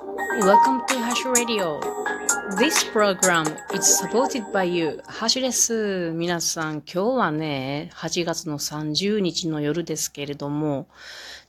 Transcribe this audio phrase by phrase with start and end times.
[0.00, 1.78] Welcome to Hash Radio.
[2.56, 5.02] This program is supported by you.
[5.06, 6.12] ハッシュです。
[6.14, 10.88] 皆さん、今日はね、8月の30日の夜ですけれども、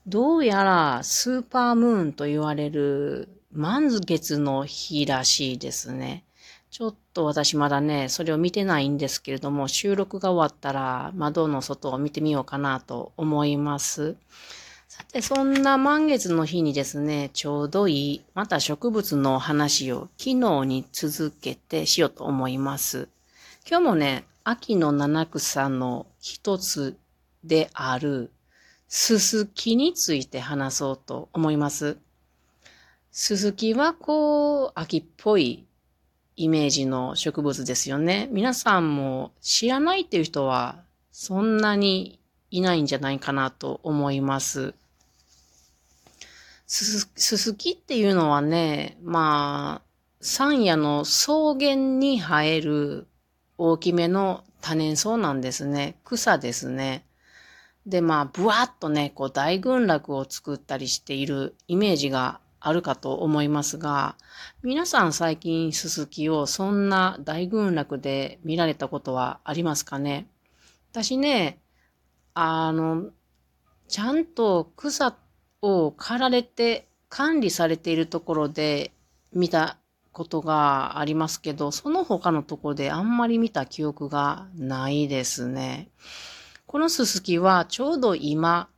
[0.06, 6.26] どうやらスーパームーンと言われる満月の日らしいですね。
[6.72, 14.18] ちょっと私まだね、それを見てないんですけれども、収録が終わったら窓の外を見てみようかなと思います。
[14.94, 23.08] さて、そんな満月の日にですね、ちょうどいい、また植物の話を昨日に続けてしようと思います。
[23.66, 26.98] 今日もね、秋の七草の一つ
[27.46, 28.32] である、
[28.90, 31.96] すすきについて話そうと思います。
[33.14, 35.64] すすきはこう、秋っぽい
[36.36, 38.28] イメージの植物ですよね。
[38.30, 40.84] 皆さんも知らないっていう人は
[41.14, 42.20] そんなに
[42.50, 44.74] いないんじゃないかなと思います。
[46.74, 49.88] すすすきっていうのはね、まあ、
[50.22, 53.08] 山野の草原に生える
[53.58, 55.98] 大きめの多年草なんですね。
[56.06, 57.04] 草ですね。
[57.86, 64.16] で、まあ、ぶわっとね、こう大群落を作ったりしているイメージがあるかと思いますが、
[64.64, 70.26] 皆さん最近ススキをそんな大群落で見られたことはありますかね？
[70.94, 71.60] 私ね、
[72.34, 73.10] あの、
[73.90, 75.14] ちゃんと草
[75.62, 78.92] を刈られて管理されているところで
[79.34, 79.78] 見た
[80.12, 85.90] ことがありますけど、その他のところであんまり見た記憶がないですね。
[86.68, 88.70] このススキはちょうど今、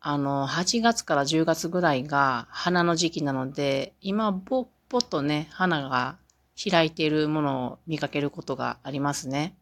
[0.00, 6.16] あの、8月から10月ぐらいが花の時期なので、今、ぼっぽっとね、花が
[6.70, 9.56] 開いているものを見かけることがありますね。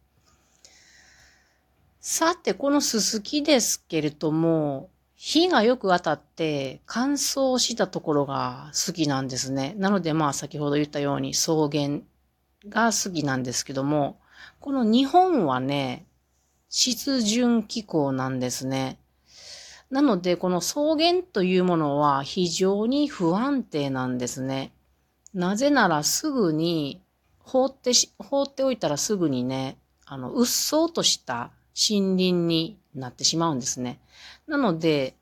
[2.01, 4.91] さて、このススキですけれども、
[5.27, 9.75] 火がよく当たって乾燥したところが好きなんですね。
[9.79, 12.01] なのでまあ先ほど言ったように草原
[12.69, 14.21] が好きなんですけども、
[14.61, 16.05] この日本はね、
[16.69, 18.99] 湿潤気候なんですね。
[19.89, 24.75] なのでこの草原というものは非常に不安定なんですね。
[25.33, 27.01] なぜならすぐに
[27.39, 34.01] 放ってし、放っておいたらすぐにね、あの、うっそうとした森林になってしまうんですね。
[34.47, 35.15] なので、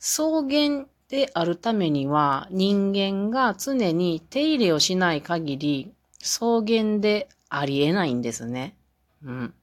[0.00, 8.76] 草原であるためには人間が常に手入れをしない限り草原でありえないんですね。
[9.24, 9.54] うん。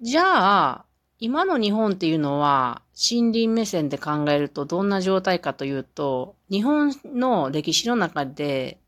[0.00, 0.84] じゃあ、
[1.18, 8.78] 今の日本っていうのは森林目線で考えるとどんな状態かというと、日本の歴史の中で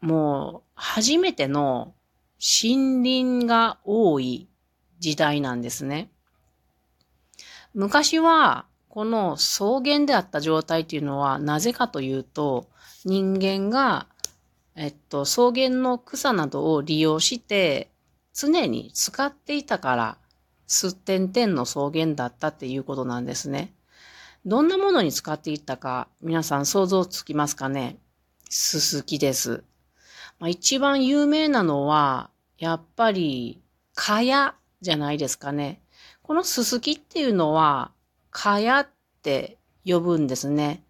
[0.00, 1.94] もう初めての
[2.40, 4.48] 森林が多い
[5.02, 6.10] 時代なんですね。
[7.74, 12.68] 昔は、この草原であった状態っていうのは、なぜかというと、
[13.04, 14.06] 人間が、
[14.76, 17.90] えっと、草原の草などを利用して、
[18.32, 20.18] 常に使っていたから、
[20.68, 23.74] すってんてんの草原だったっていうことなんですね。
[24.46, 27.96] どんなものに使っていったか、皆さん想像つきますかね？
[28.48, 29.64] すすきです。
[30.38, 33.60] まあ、一番有名なのは、やっぱり、
[33.94, 35.80] 蚊帳じゃないですかね。
[36.22, 37.92] このすすきっていうのは、
[38.30, 38.88] 蚊帳っ
[39.22, 40.84] て呼ぶんですね。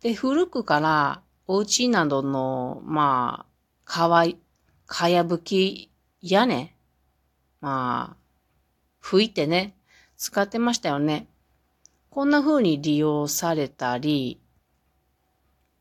[0.00, 3.46] で、古くからお家などの、まあ、
[3.84, 4.38] かわい、
[4.86, 6.74] かやぶき屋根、
[7.60, 8.16] まあ、
[9.00, 9.76] 吹いてね、
[10.16, 11.28] 使ってましたよね。
[12.10, 14.40] こんな風に利用されたり、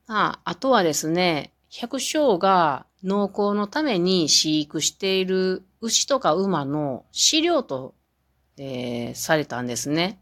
[0.07, 7.94] ああとはですね、百姓が農耕のために飼育している牛とか馬の飼料と、
[8.58, 10.22] えー、されたんですね。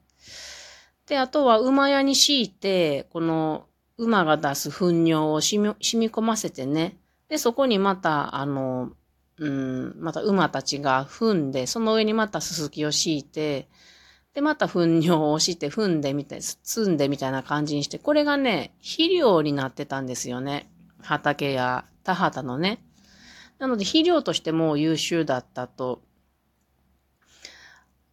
[1.06, 3.68] で、あとは馬屋に敷いて、この
[3.98, 6.98] 馬が出す糞尿を染み染み込ませてね。
[7.30, 8.92] で、そこにまた、あの、
[9.38, 13.70] うん、また馬たちが踏んで、その上にまたすすきを敷いて、
[14.34, 20.72] で、また糞尿を押して踏んでみたい、積んでみたいな感じにして、これがね、肥料になってたんですよね。
[21.02, 22.84] 畑や田畑のね。
[23.62, 26.02] なので肥料としても優秀だったと。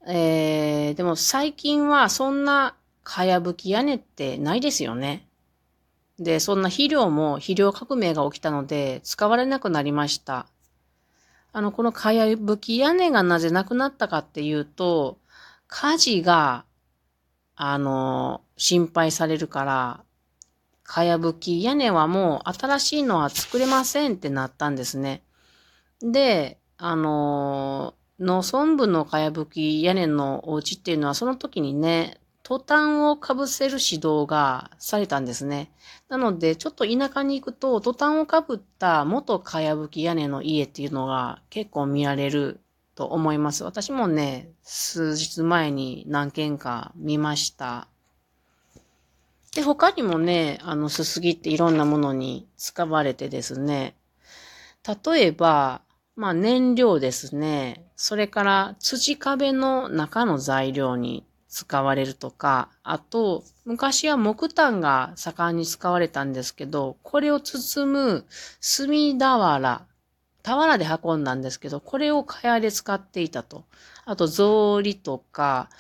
[0.06, 5.27] えー、でも最近はそんなかやぶき屋根ってないですよね。
[6.19, 10.49] で、そんな肥料も肥料革命が起きたので使われなくなりました。
[11.55, 15.17] あの、このかやぶき屋根がなぜなくなったかっていうと、
[15.67, 16.67] 火事が、
[17.56, 20.05] あの、心配されるから、
[20.83, 25.23] かやぶき屋根はもう新しいのは作れませんってなったんですね。
[26.03, 35.71] で、あの、農村部のかやぶき屋根のお家っていうのはその時にね、トタンをかぶせる指導がされたんですね。
[36.09, 42.61] なので、ちょっと田舎に行くと、トタンをかぶった元かやぶき屋根の家っていうのが結構見られる
[42.94, 43.65] と思います。
[43.65, 47.87] 私もね、数日前に何件か見ました。
[49.55, 53.94] で、他にもね、あの、すすぎっていろんなものに使われてですね、
[55.05, 55.83] 例えば、
[56.19, 57.85] まあ燃料ですね。
[57.94, 68.26] それから土壁の中の材料に使われるとか、あと、昔は木炭が盛んに使われたんですけど、これを包む
[68.76, 69.87] 炭俵
[70.43, 73.65] 俵で運んだんですけど、これを蚊帳で使っていたと。
[74.05, 75.70] あと、草履とか、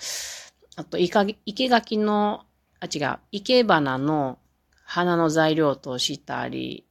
[0.76, 2.44] あと、生垣の、
[2.78, 4.38] あ、違う、生け花の
[4.84, 6.86] 花の材料としたり、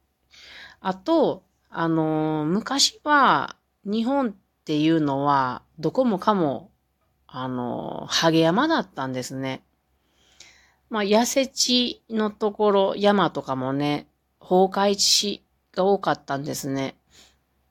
[0.80, 4.32] あと、あの、昔は、日本っ
[4.64, 6.70] ていうのは、どこもかも、
[7.26, 9.62] あのー、ハゲ山だったんですね。
[10.90, 14.06] まあ、痩せ地のところ、山とかもね、
[14.40, 16.96] 崩壊地が多かったんですね。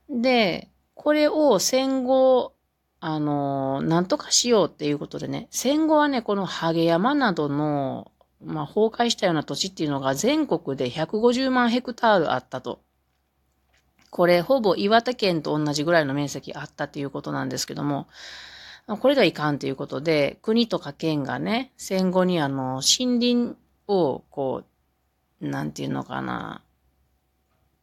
[0.09, 2.53] で、これを戦後、
[2.99, 8.11] あの、なんとかしようっていうことでね、戦後はね、このハゲ山などの、
[8.43, 12.81] まあ、崩壊したような土地っていうのが全国で150万ヘクタールあったと。
[14.17, 18.07] これ、ほぼ岩手県と同じぐらいの面積あったっていうことなんですけども、
[18.87, 23.55] これではいかんということで、国とか県がね、戦後にあの、森林
[23.85, 24.63] を、こ
[25.39, 26.63] う、なんていうのかな、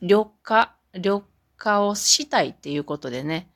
[0.00, 1.22] 緑化、緑
[1.56, 3.48] 化をしたいっていうことでね、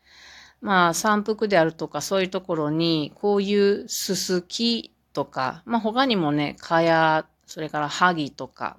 [0.60, 8.76] まあ、山腹であるとかそういうところに、こういうすすきとか、まあ他にもね、蚊や、それから萩とか、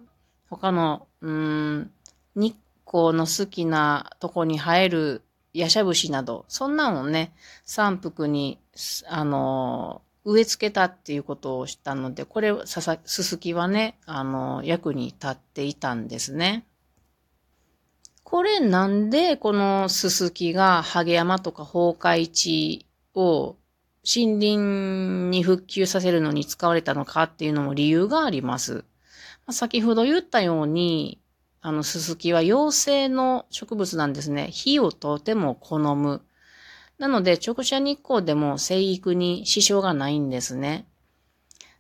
[0.50, 1.92] 他の、うん、
[2.36, 2.56] 日
[2.90, 5.22] 光の好きなとこに生える
[5.54, 7.34] ヤシャブシなど、そんなのをね、
[7.66, 8.60] 山腹に、
[9.08, 16.66] あの、植え付けたっていうことをしたので、これ、ささ、すすきはね、あの、役に立っていたんですね。
[18.24, 22.86] これなんでこのススキがハゲ山とか崩壊地
[23.16, 23.56] を
[24.06, 24.58] 森林
[25.32, 28.86] に復旧させるのに使われたのかっていうのも理由があります。
[29.50, 31.20] 先ほど言ったように、
[31.62, 34.48] あの、ススキは陽性の植物なんですね。
[34.52, 36.22] 火をとても好む。
[36.98, 40.88] なので、直射日光でも生育に支障がないんですね。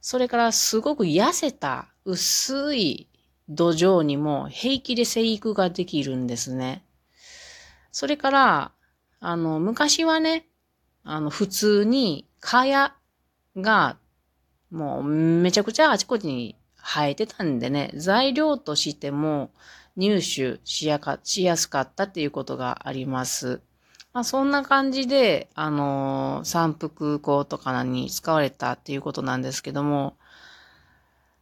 [0.02, 3.08] それから、すごく痩せた薄い
[3.48, 6.84] 土壌にも平気で生育ができるんですね。
[7.92, 8.72] それから、
[9.22, 10.48] あの、昔はね、
[11.04, 12.92] あの、普通に蚊帳
[13.62, 13.98] が、
[14.72, 16.56] もうめちゃくちゃあちこちに
[16.92, 19.52] 生えてたんでね、材料としても
[19.96, 23.62] 入手しやか、しやすかったっていうことがあります。
[24.12, 30.18] まあ、そんな感じで、あのー、山腹港とかに使われたっていうことなんですけども、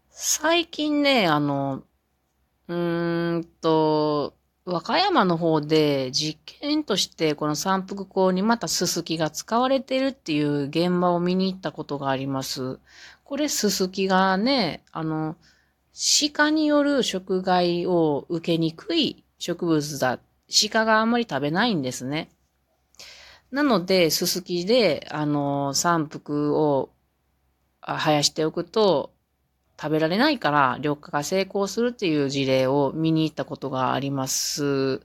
[0.09, 1.83] 最近ね、あの、
[2.67, 4.33] うーんと、
[4.65, 12.77] 和歌山の方で実験としてこの三福港にまたススキが使われてるっていう現場を見に行ったことがあります。
[13.27, 15.35] これススキがね、あの、
[16.33, 20.21] 鹿による食害を受けにくい植物だ。
[20.69, 22.29] 鹿があんまり食べないんですね。
[23.51, 26.91] なので、ススキで、あの、三福を
[27.81, 29.11] 生やしておくと、
[29.77, 35.01] 食べられないから緑化が成功するっていう事例を見に行ったことがあります。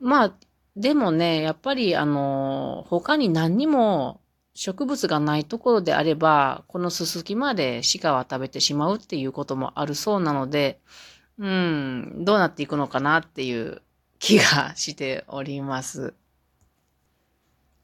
[0.00, 0.34] まあ、
[0.74, 4.20] でもね、やっぱりあの、他に何にも
[4.54, 10.78] 植物がないところであれば、このススキまで鹿は食べてしまうっていうこともあるそうなので、
[11.38, 13.82] うん、どうなっていくのかなっていう
[14.20, 16.14] 気がしております。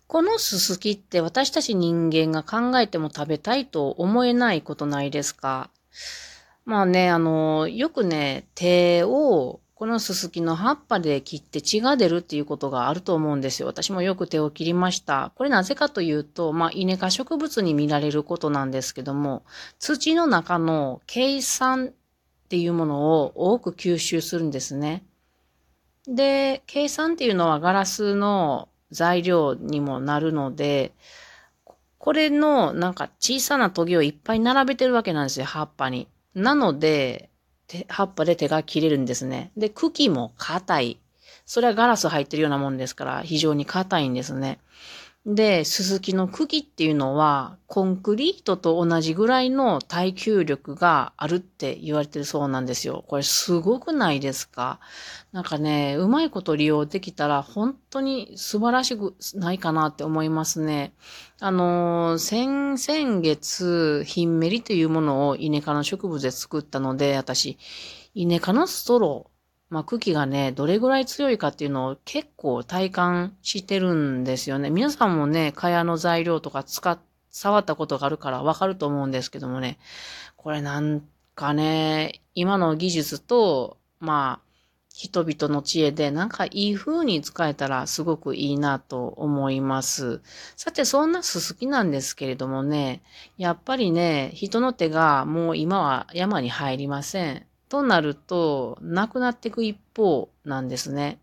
[0.06, 5.70] このススキって私たち人間が考えても食べたいと思えないことないですか？
[6.64, 13.66] まあね、あの、よくね、手をこのススキの葉っぱで切って血が出るっていうことがあると思うんですよ。
[13.66, 15.32] 私もよく手を切りました。
[15.36, 19.42] これなぜかというと、まあ、イネ科植物に見られることなんですけども、
[19.78, 21.92] 土の中の計酸っ
[22.50, 25.02] ていうものを多く吸収するんですね。
[26.06, 30.92] で、計酸っていうのはガラスの材料にもなるので、
[31.96, 36.06] これのなんか小さなトゲをいっぱい並べてるわけなんですよ、葉っぱに。
[36.34, 37.30] なので、
[37.88, 39.52] 葉っぱで手が切れるんですね。
[39.56, 41.00] で、茎も硬い。
[41.46, 44.60] それはガラス入ってるようなもんですから、非常に硬いんですね。
[45.26, 53.04] で、ススキの茎っていうのは、コンクリートと同じぐらいの耐久力があるって言われてるそうなんですよ。
[53.06, 54.80] これすごくないですか？
[55.32, 60.94] なんかね、うまいこと利用できたら本当に素晴らしくないかなって思いますね。
[61.38, 67.58] あの、先、先月、ヒンメリというものをイネ科の植物で作ったので、私、
[68.14, 69.39] イネ科のストロー、
[69.70, 74.68] まあ、茎がね、どれぐらい強いかっていうのを結構体感してるんですよね。
[74.68, 76.98] 皆さんもね、蚊帳の材料とか使っ、
[77.30, 79.78] 触ったことがあるからわかると思うんですけどもね、
[80.36, 81.02] これなん
[81.36, 84.50] かね、今の技術と、まあ、
[84.92, 90.20] 人々の知恵でなんかいい風に使えたらすごくいいなと思います。
[90.56, 93.02] さて、そんなすすきなんですけれどもね、
[93.38, 97.46] やっぱりね、人の手がもう今は山に入りません。
[97.70, 101.20] となると、なくなっていく一方なんですね。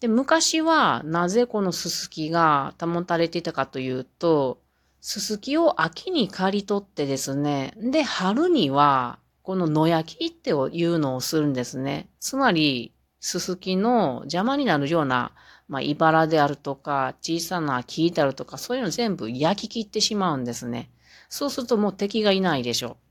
[0.00, 4.60] で、昔はなぜこのススキが保たれていたかというと、
[5.00, 12.08] ススキを秋に刈り取ってですね、で、春にはこの野焼きっていうのをするんですね。
[12.20, 15.32] つまり、ススキの邪魔になるような、
[15.66, 20.90] まあ、茨であるとか、小さな木であるとか、そういうの全部焼き切ってしまうんですね。
[21.28, 23.05] そうするともう敵がいないでしょう。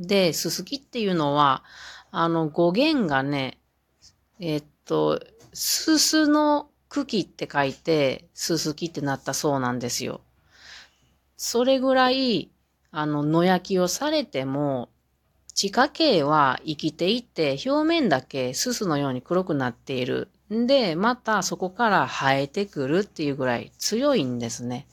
[0.00, 1.62] で、すすきっていうのは、
[2.10, 3.58] あの、語源がね、
[4.40, 5.20] えっと、
[5.52, 10.22] すすの茎って書いて、すすきってなったそうなんですよ。
[11.36, 12.50] それぐらい、
[12.90, 14.88] あの、野焼きをされても、
[15.54, 20.28] 地下茎は生きていて、表面だけすすのように黒くなっている。
[20.52, 24.86] んで、またそこから生えてくるっていうぐらい強いんですね。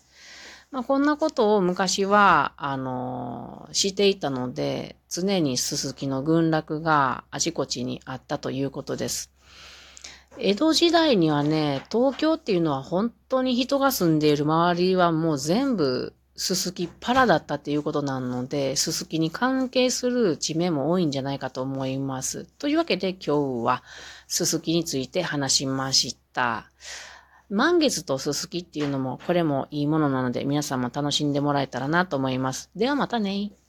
[0.69, 9.31] まあ、こんなことを昔は、あの、していたので、常にススキの群落があちこちにあったということです。
[10.37, 22.45] 江戸時代にはね、東京っていうのは本当に人が住んでいる周りはもう全部すすきっぱらだったっていうことなので、すすきに関係する地名も多いんじゃないかと思います。
[22.59, 23.83] というわけで今日は
[24.27, 26.69] すすきについて話しました。
[27.49, 32.69] 満月とすすきっていうのも、これもいいものなので、皆さんも楽しんでもらえたらなと思います。
[32.75, 33.51] ではまたね